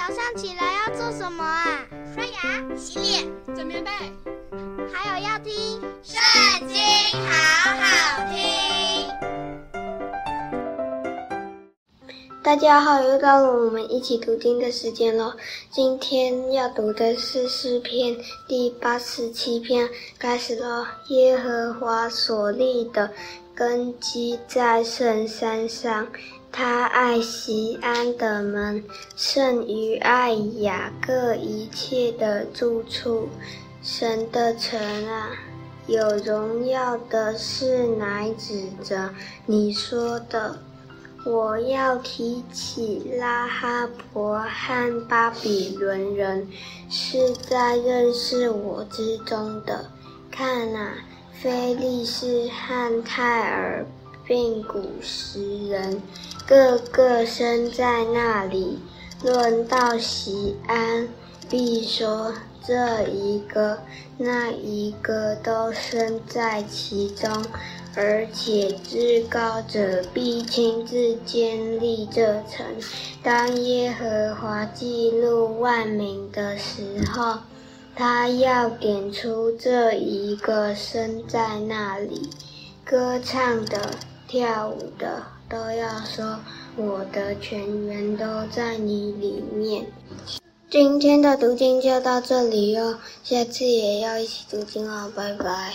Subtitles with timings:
[0.00, 1.86] 早上起来要做什么啊？
[2.14, 3.90] 刷牙、洗脸、整棉被，
[4.90, 5.52] 还有要听
[6.02, 6.78] 《圣经》，
[7.28, 8.40] 好好听。
[12.42, 15.36] 大家好，又到了我们一起读经的时间了。
[15.70, 18.16] 今天要读的是诗篇
[18.48, 19.86] 第八十七篇，
[20.18, 20.88] 开始了。
[21.08, 23.10] 耶和华所立的
[23.54, 26.06] 根基在圣山上。
[26.52, 28.84] 他爱西安的门，
[29.16, 33.28] 胜于爱雅各一切的住处。
[33.82, 34.78] 神的城
[35.08, 35.30] 啊，
[35.86, 39.14] 有荣耀的是乃指着
[39.46, 40.58] 你说的。
[41.24, 46.48] 我要提起拉哈伯和巴比伦人，
[46.90, 49.84] 是在认识我之中的。
[50.30, 50.94] 看哪，
[51.32, 53.86] 菲利士和泰尔。
[54.30, 56.00] 并古时人，
[56.46, 58.78] 个个生在那里。
[59.24, 61.08] 论到西安，
[61.48, 62.32] 必说
[62.64, 63.80] 这一个
[64.18, 67.44] 那一个都生在其中，
[67.96, 72.64] 而且至高者必亲自建立这城。
[73.24, 77.40] 当耶和华记录万民的时候，
[77.96, 82.30] 他要点出这一个生在那里，
[82.84, 83.90] 歌唱的。
[84.30, 86.38] 跳舞的都要说，
[86.76, 89.84] 我的全员都在你里面。
[90.70, 95.74] 今天的读经就到这里哟，下次也要一起读经哦，拜拜。